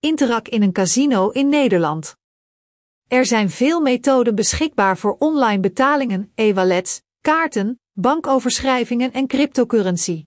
[0.00, 2.16] Interac in een casino in Nederland.
[3.06, 10.24] Er zijn veel methoden beschikbaar voor online betalingen, e-wallets, kaarten, bankoverschrijvingen en cryptocurrency.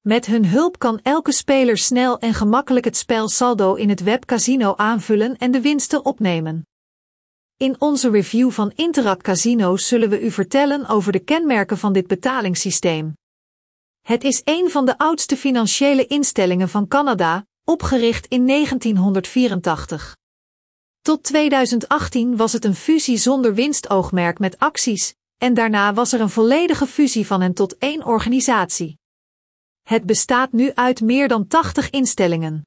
[0.00, 4.74] Met hun hulp kan elke speler snel en gemakkelijk het spel saldo in het webcasino
[4.76, 6.66] aanvullen en de winsten opnemen.
[7.56, 12.06] In onze review van Interact Casino's zullen we u vertellen over de kenmerken van dit
[12.06, 13.12] betalingssysteem.
[14.00, 20.16] Het is een van de oudste financiële instellingen van Canada, opgericht in 1984.
[21.00, 26.30] Tot 2018 was het een fusie zonder winstoogmerk met acties, en daarna was er een
[26.30, 28.98] volledige fusie van hen tot één organisatie.
[29.82, 32.66] Het bestaat nu uit meer dan 80 instellingen.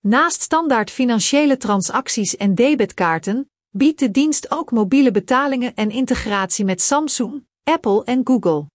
[0.00, 6.82] Naast standaard financiële transacties en debitkaarten, biedt de dienst ook mobiele betalingen en integratie met
[6.82, 8.66] Samsung, Apple en Google.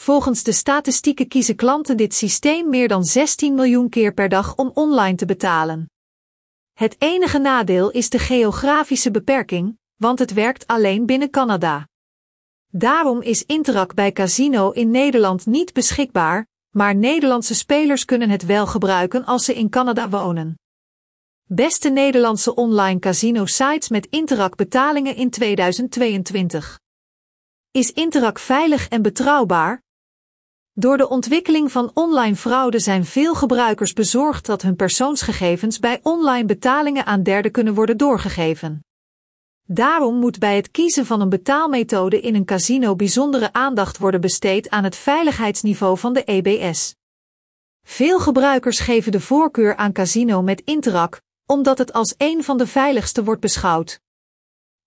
[0.00, 4.70] Volgens de statistieken kiezen klanten dit systeem meer dan 16 miljoen keer per dag om
[4.74, 5.90] online te betalen.
[6.72, 11.88] Het enige nadeel is de geografische beperking, want het werkt alleen binnen Canada.
[12.66, 18.66] Daarom is Interac bij Casino in Nederland niet beschikbaar, maar Nederlandse spelers kunnen het wel
[18.66, 20.58] gebruiken als ze in Canada wonen.
[21.44, 26.80] Beste Nederlandse online casino sites met Interac betalingen in 2022.
[27.70, 29.84] Is Interac veilig en betrouwbaar?
[30.78, 36.44] Door de ontwikkeling van online fraude zijn veel gebruikers bezorgd dat hun persoonsgegevens bij online
[36.44, 38.84] betalingen aan derden kunnen worden doorgegeven.
[39.62, 44.70] Daarom moet bij het kiezen van een betaalmethode in een casino bijzondere aandacht worden besteed
[44.70, 46.94] aan het veiligheidsniveau van de EBS.
[47.82, 52.66] Veel gebruikers geven de voorkeur aan casino met Interac, omdat het als een van de
[52.66, 54.00] veiligste wordt beschouwd.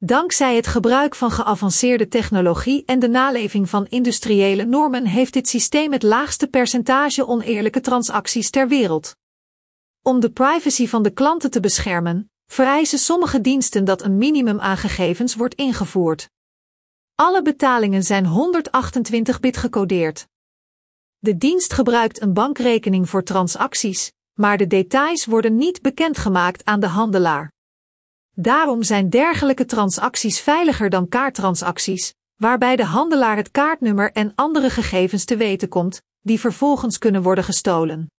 [0.02, 5.92] Dankzij het gebruik van geavanceerde technologie en de naleving van industriële normen heeft dit systeem
[5.92, 9.16] het laagste percentage oneerlijke transacties ter wereld.
[10.02, 14.78] Om de privacy van de klanten te beschermen, vereisen sommige diensten dat een minimum aan
[14.78, 16.30] gegevens wordt ingevoerd.
[17.16, 20.28] Alle betalingen zijn 128-bit gecodeerd.
[21.18, 26.88] De dienst gebruikt een bankrekening voor transacties, maar de details worden niet bekendgemaakt aan de
[26.88, 27.58] handelaar.
[28.42, 35.26] Daarom zijn dergelijke transacties veiliger dan kaarttransacties, waarbij de handelaar het kaartnummer en andere gegevens
[35.26, 38.12] te weten komt, die vervolgens kunnen worden gestolen.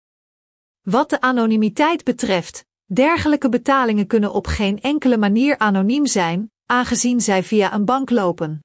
[0.80, 7.42] Wat de anonimiteit betreft, dergelijke betalingen kunnen op geen enkele manier anoniem zijn, aangezien zij
[7.42, 8.60] via een bank lopen.